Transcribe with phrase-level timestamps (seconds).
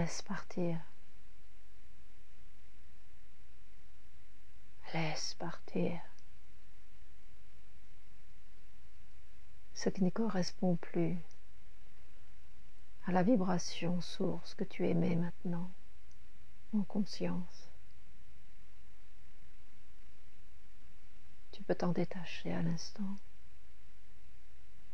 [0.00, 0.80] Laisse partir.
[4.94, 6.00] Laisse partir.
[9.74, 11.18] Ce qui ne correspond plus
[13.04, 15.70] à la vibration source que tu émets maintenant
[16.72, 17.68] en conscience.
[21.52, 23.18] Tu peux t'en détacher à l'instant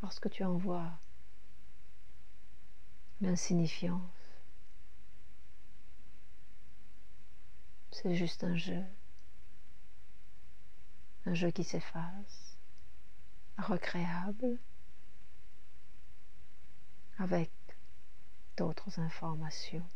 [0.02, 0.90] lorsque tu envoies
[3.20, 4.15] l'insignifiance.
[7.90, 8.84] C'est juste un jeu,
[11.24, 12.56] un jeu qui s'efface,
[13.58, 14.58] recréable,
[17.18, 17.50] avec
[18.56, 19.86] d'autres informations,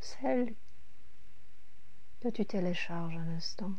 [0.00, 0.54] celles
[2.20, 3.72] que tu télécharges un instant.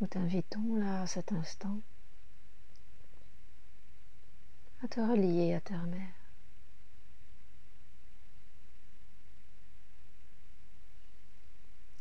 [0.00, 1.80] Nous t'invitons là à cet instant?
[4.82, 6.12] À te relier à ta mère.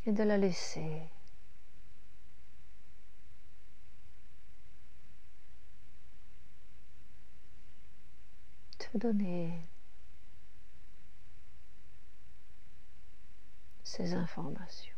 [0.05, 1.09] Et de la laisser
[8.77, 9.67] te donner
[13.83, 14.94] ces informations.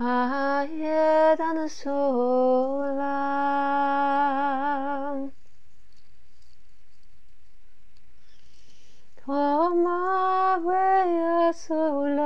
[0.00, 2.96] higher than the solar.
[9.28, 12.18] Oh, my way, soul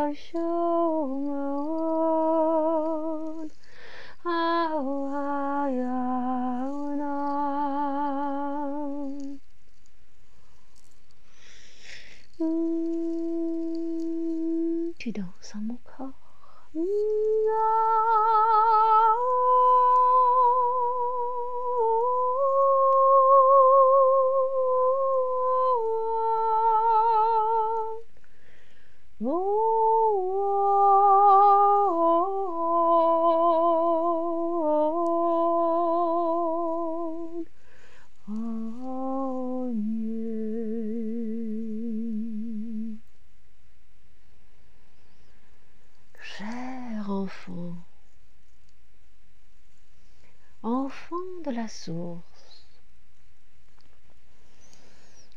[51.68, 52.66] source.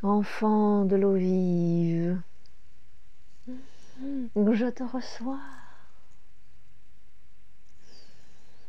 [0.04, 2.22] Enfant de l'eau vive,
[4.36, 5.40] je te reçois.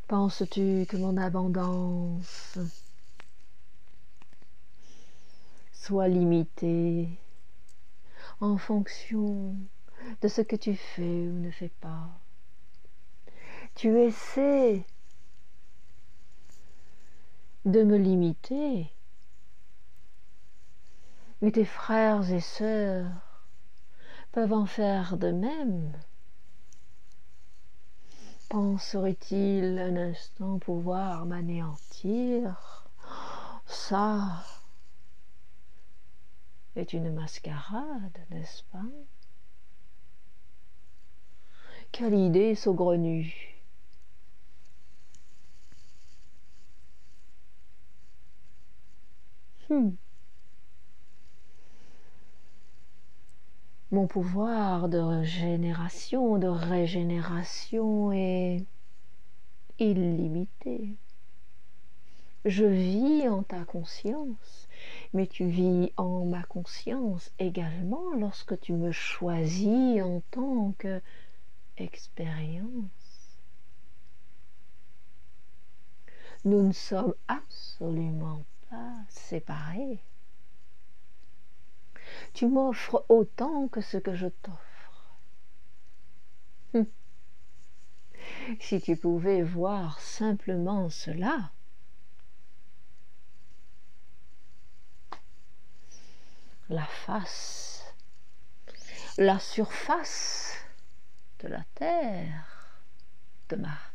[0.07, 2.59] Penses-tu que mon abondance
[5.73, 7.09] soit limitée
[8.41, 9.55] en fonction
[10.23, 12.09] de ce que tu fais ou ne fais pas?
[13.75, 14.87] Tu essaies
[17.65, 18.93] de me limiter.
[21.41, 23.11] Mais tes frères et sœurs
[24.33, 25.93] peuvent en faire de même.
[28.49, 32.89] Penserait-il un instant pouvoir m'anéantir?
[33.67, 34.45] Ça
[36.77, 38.87] est une mascarade, n'est-ce pas?
[41.93, 43.58] Quelle idée saugrenue
[49.69, 49.91] Hmm.
[53.91, 58.65] Mon pouvoir de régénération, de régénération est
[59.79, 60.97] illimité.
[62.45, 64.69] Je vis en ta conscience,
[65.13, 71.03] mais tu vis en ma conscience également lorsque tu me choisis en tant que
[71.77, 73.41] expérience.
[76.45, 78.45] Nous ne sommes absolument
[79.09, 80.01] séparés.
[82.35, 85.19] Tu m'offres autant que ce que je t'offre.
[86.75, 86.87] Hum.
[88.61, 91.51] Si tu pouvais voir simplement cela,
[96.69, 97.95] la face,
[99.17, 100.55] la surface
[101.41, 102.83] de la terre,
[103.49, 103.88] de ma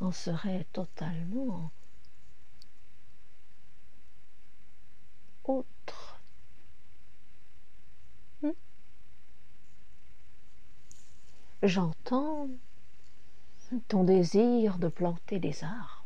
[0.00, 1.70] en serait totalement
[5.44, 6.20] autre.
[8.42, 8.50] Hmm?
[11.62, 12.48] J'entends
[13.88, 16.04] ton désir de planter des arbres.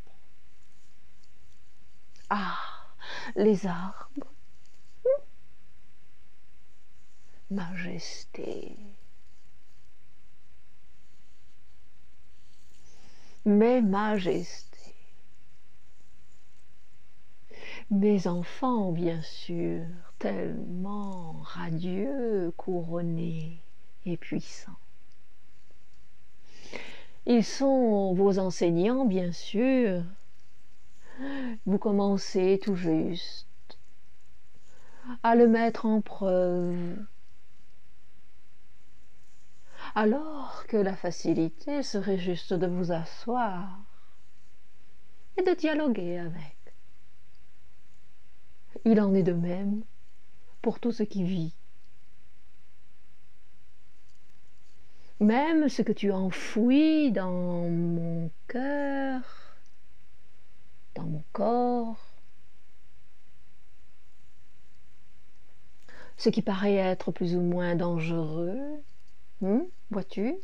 [2.31, 2.59] Ah,
[3.37, 4.33] les arbres.
[5.05, 5.23] Hmm?
[7.51, 8.77] Majesté.
[13.45, 14.95] Mes majestés.
[17.91, 19.85] Mes enfants, bien sûr,
[20.19, 23.61] tellement radieux, couronnés
[24.07, 24.79] et puissants.
[27.27, 30.03] Ils sont vos enseignants, bien sûr.
[31.67, 33.47] Vous commencez tout juste
[35.23, 36.97] à le mettre en preuve.
[39.95, 43.79] Alors que la facilité serait juste de vous asseoir
[45.37, 46.57] et de dialoguer avec.
[48.87, 49.83] Il en est de même
[50.63, 51.55] pour tout ce qui vit.
[55.21, 59.21] Même ce que tu enfouis dans mon cœur,
[60.95, 62.01] dans mon corps,
[66.17, 68.83] ce qui paraît être plus ou moins dangereux,
[69.43, 70.37] hmm, vois-tu,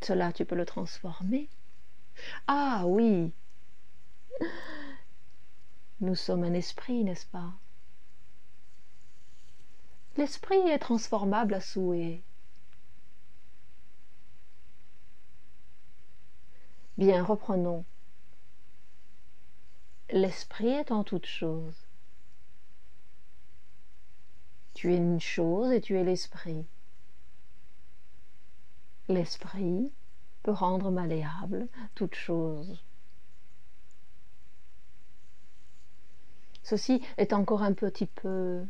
[0.00, 1.48] cela tu peux le transformer.
[2.46, 3.32] Ah oui,
[6.00, 7.52] nous sommes un esprit, n'est-ce pas?
[10.16, 12.22] L'esprit est transformable à souhait.
[16.96, 17.84] Bien, reprenons.
[20.10, 21.86] L'esprit est en toute chose.
[24.74, 26.64] Tu es une chose et tu es l'esprit.
[29.08, 29.92] L'esprit
[30.42, 32.82] peut rendre malléable toute chose.
[36.62, 38.62] Ceci est encore un petit peu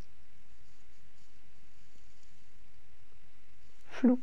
[3.86, 4.20] flou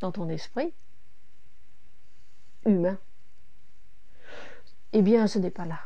[0.00, 0.74] dans ton esprit
[2.66, 2.98] humain.
[4.92, 5.80] Eh bien, ce n'est pas là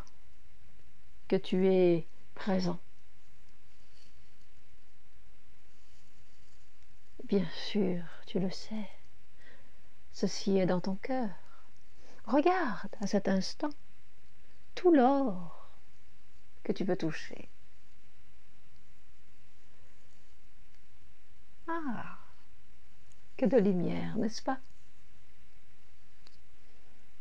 [1.28, 2.78] que tu es présent.
[7.32, 8.90] Bien sûr, tu le sais.
[10.12, 11.30] Ceci est dans ton cœur.
[12.26, 13.70] Regarde à cet instant
[14.74, 15.70] tout l'or
[16.62, 17.48] que tu veux toucher.
[21.68, 22.18] Ah,
[23.38, 24.60] que de lumière, n'est-ce pas?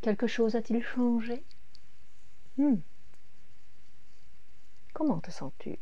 [0.02, 1.42] Quelque chose a-t-il changé?
[2.57, 2.81] Hmm.
[4.92, 5.80] Comment te sens-tu?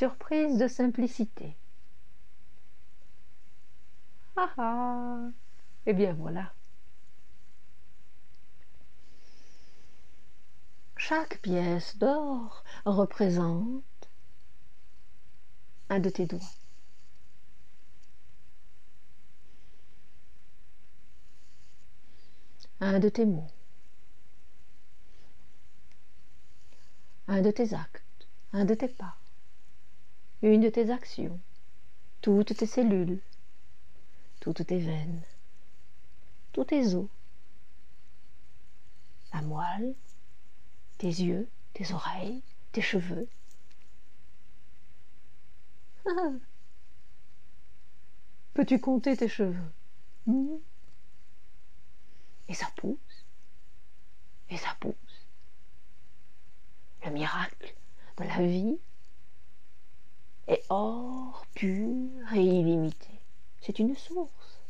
[0.00, 1.54] Surprise de simplicité.
[4.34, 5.28] Ah ah
[5.84, 6.54] Eh bien voilà.
[10.96, 13.84] Chaque pièce d'or représente
[15.90, 16.40] un de tes doigts.
[22.80, 23.50] Un de tes mots.
[27.28, 28.26] Un de tes actes.
[28.54, 29.19] Un de tes pas.
[30.42, 31.38] Une de tes actions.
[32.20, 33.20] Toutes tes cellules.
[34.40, 35.22] Toutes tes veines.
[36.52, 37.08] Tous tes os.
[39.32, 39.94] La moelle
[41.00, 42.42] tes yeux, tes oreilles,
[42.72, 43.26] tes cheveux.
[48.52, 49.72] Peux-tu compter tes cheveux?
[50.26, 50.58] Hmm?
[52.48, 53.24] Et ça pousse,
[54.50, 54.94] et ça pousse.
[57.06, 57.74] Le miracle
[58.18, 58.78] de la vie
[60.52, 63.08] est or, pur et illimité.
[63.60, 64.60] C'est une source.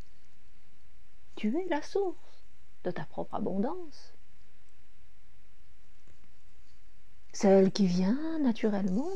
[1.37, 2.45] Tu es la source
[2.85, 4.13] de ta propre abondance
[7.33, 9.11] celle qui vient naturellement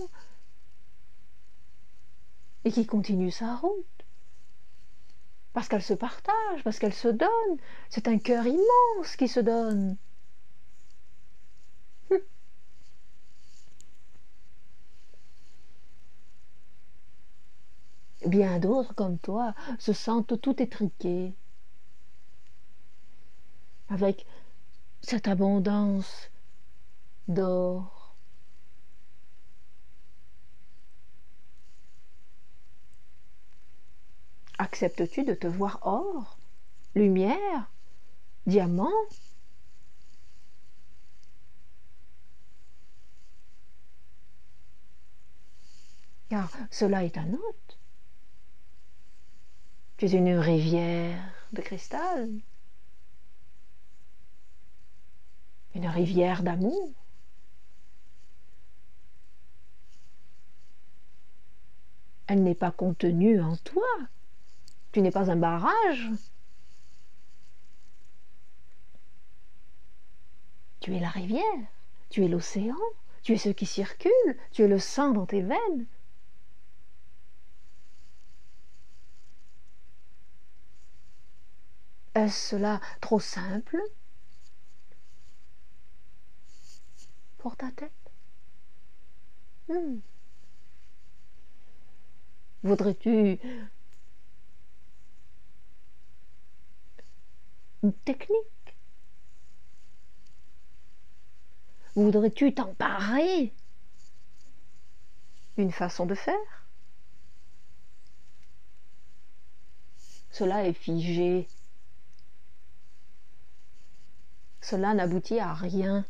[2.65, 3.85] et qui continue sa route.
[5.53, 7.59] Parce qu'elle se partage, parce qu'elle se donne.
[7.91, 9.97] C'est un cœur immense qui se donne.
[18.27, 21.35] Bien d'autres comme toi se sentent tout étriqués.
[23.89, 24.25] Avec
[25.03, 26.31] cette abondance
[27.29, 28.15] d'or.
[34.59, 36.39] Acceptes-tu de te voir or,
[36.95, 37.71] lumière,
[38.47, 38.89] diamant?
[46.31, 47.79] Car cela est un autre.
[49.97, 51.23] Tu es une rivière
[51.53, 52.29] de cristal,
[55.75, 56.93] une rivière d'amour.
[62.27, 63.87] Elle n'est pas contenue en toi.
[64.91, 66.11] Tu n'es pas un barrage.
[70.81, 71.43] Tu es la rivière,
[72.11, 72.77] tu es l'océan,
[73.23, 74.11] tu es ce qui circule,
[74.53, 75.87] tu es le sang dans tes veines.
[82.15, 83.77] Est-ce cela trop simple?
[87.39, 87.93] Pour ta tête?
[89.69, 89.99] Hmm.
[92.63, 93.39] Voudrais-tu
[97.83, 98.77] une technique?
[101.97, 103.53] Voudrais-tu t'emparer?
[105.57, 106.35] Une façon de faire?
[110.31, 111.49] Cela est figé.
[114.65, 116.07] Cela n'aboutit à rien.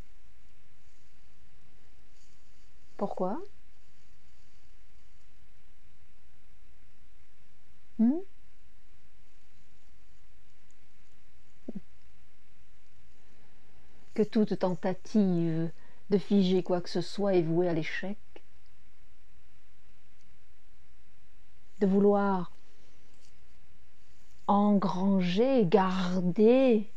[2.97, 3.37] Pourquoi?
[7.99, 8.21] Hmm?
[14.15, 15.73] que toute tentative
[16.11, 18.17] de figer quoi que ce soit est vouée à l'échec,
[21.81, 22.53] de vouloir
[24.47, 26.94] engranger, garder,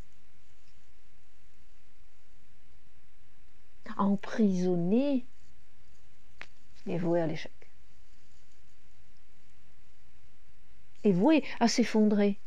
[3.98, 5.25] emprisonner,
[6.88, 7.51] est voué à l'échec.
[11.04, 12.39] est voué à s'effondrer.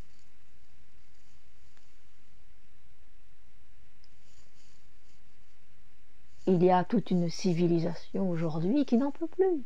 [6.47, 9.62] Il y a toute une civilisation aujourd'hui qui n'en peut plus.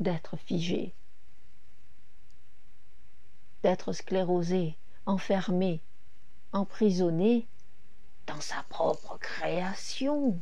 [0.00, 0.92] d'être figé,
[3.64, 5.80] d'être sclérosé, enfermé,
[6.52, 7.48] emprisonné
[8.26, 10.38] dans sa propre création.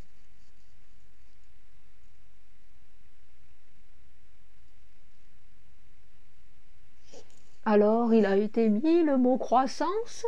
[7.65, 10.27] Alors il a été mis le mot croissance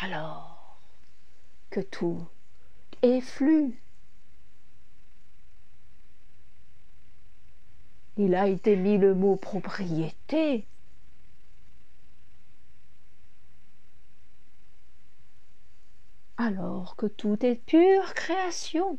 [0.00, 0.80] Alors
[1.70, 2.26] que tout
[3.02, 3.20] est
[8.16, 10.66] Il a été mis le mot propriété
[16.38, 18.98] alors que tout est pure création.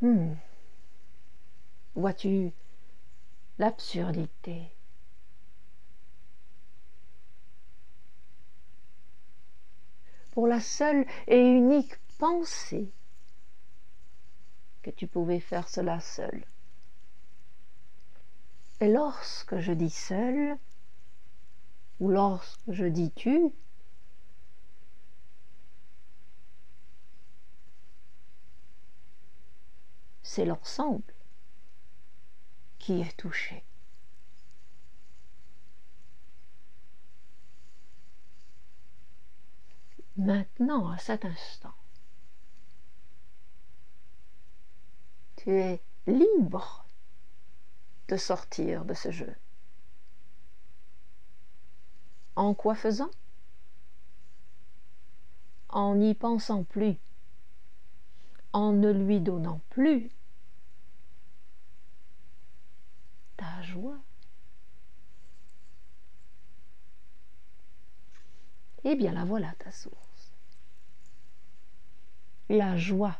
[0.00, 0.32] Hmm.
[1.94, 2.52] Vois-tu
[3.60, 4.72] l'absurdité?
[10.30, 12.90] Pour la seule et unique pensée
[14.82, 16.44] que tu pouvais faire cela seul.
[18.80, 20.56] Et lorsque je dis seul,
[21.98, 23.52] ou lorsque je dis tu,
[30.22, 31.12] c'est l'ensemble
[32.78, 33.64] qui est touché.
[40.16, 41.74] Maintenant, à cet instant,
[45.36, 46.84] tu es libre
[48.08, 49.34] de sortir de ce jeu.
[52.36, 53.10] En quoi faisant?
[55.68, 56.98] En n'y pensant plus,
[58.52, 60.10] en ne lui donnant plus
[63.36, 63.98] ta joie.
[68.84, 70.32] Eh bien la voilà ta source.
[72.48, 73.18] La joie.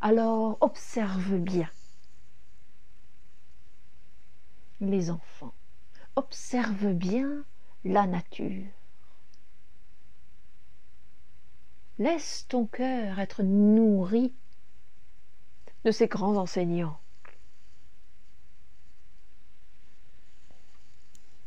[0.00, 1.70] Alors observe bien
[4.80, 5.54] les enfants.
[6.16, 7.44] Observe bien
[7.84, 8.66] la nature.
[11.98, 14.32] Laisse ton cœur être nourri
[15.84, 17.00] de ces grands enseignants.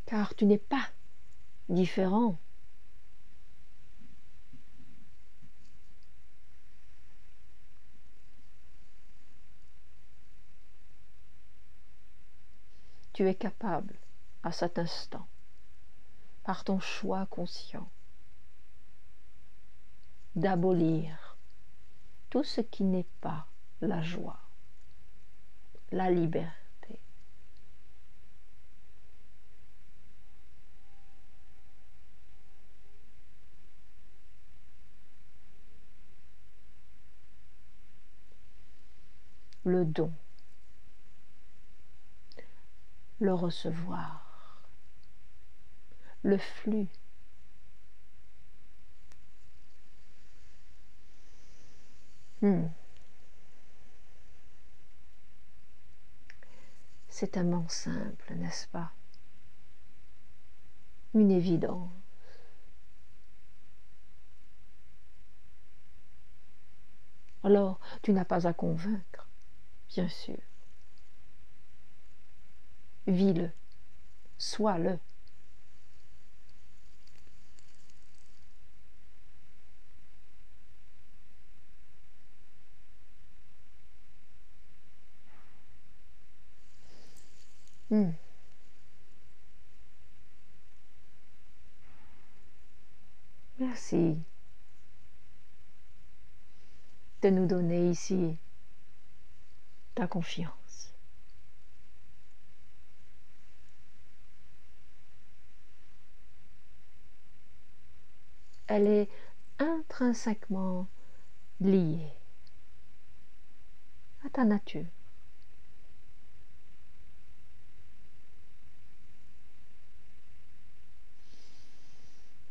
[0.05, 0.89] Car tu n'es pas
[1.69, 2.37] différent
[13.21, 13.93] tu es capable
[14.41, 15.27] à cet instant,
[16.43, 17.87] par ton choix conscient,
[20.35, 21.37] d'abolir
[22.31, 23.45] tout ce qui n'est pas
[23.79, 24.39] la joie,
[25.91, 26.99] la liberté.
[39.63, 40.11] le don,
[43.21, 44.61] le recevoir,
[46.23, 46.89] le flux.
[52.41, 52.65] Hmm.
[57.09, 58.91] C'est tellement simple, n'est-ce pas?
[61.13, 61.89] Une évidence.
[67.43, 69.27] Alors, tu n'as pas à convaincre
[69.89, 70.37] bien sûr.
[73.07, 73.51] Vis-le,
[74.37, 74.99] sois-le.
[87.89, 88.11] Hmm.
[93.59, 94.17] Merci
[97.21, 98.37] de nous donner ici
[99.93, 100.93] ta confiance.
[108.73, 109.09] Elle est
[109.59, 110.87] intrinsèquement
[111.59, 112.07] liée
[114.25, 114.85] à ta nature.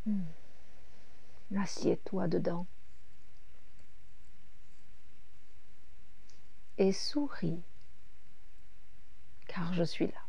[0.05, 0.21] Hmm.
[1.57, 2.67] Assieds-toi dedans.
[6.77, 7.63] et souris,
[9.49, 10.23] car je suis là.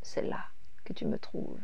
[0.00, 0.46] C'est là
[0.84, 1.60] que tu me trouves.